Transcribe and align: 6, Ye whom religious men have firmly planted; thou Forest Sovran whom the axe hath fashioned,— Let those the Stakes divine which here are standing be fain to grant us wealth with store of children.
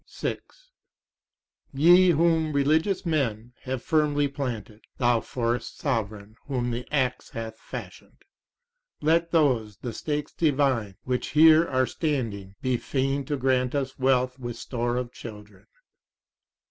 6, 0.07 0.71
Ye 1.73 2.09
whom 2.09 2.53
religious 2.53 3.05
men 3.05 3.53
have 3.65 3.83
firmly 3.83 4.27
planted; 4.27 4.81
thou 4.97 5.19
Forest 5.21 5.77
Sovran 5.79 6.37
whom 6.47 6.71
the 6.71 6.91
axe 6.91 7.29
hath 7.29 7.59
fashioned,— 7.59 8.23
Let 8.99 9.29
those 9.29 9.77
the 9.77 9.93
Stakes 9.93 10.33
divine 10.33 10.95
which 11.03 11.27
here 11.37 11.67
are 11.67 11.85
standing 11.85 12.55
be 12.63 12.77
fain 12.77 13.25
to 13.25 13.37
grant 13.37 13.75
us 13.75 13.99
wealth 13.99 14.39
with 14.39 14.57
store 14.57 14.97
of 14.97 15.11
children. 15.13 15.67